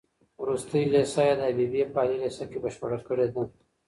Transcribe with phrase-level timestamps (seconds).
[0.41, 3.43] وروستۍ ليسه يې د حبيبيې په عالي ليسه کې بشپړه کړې ده.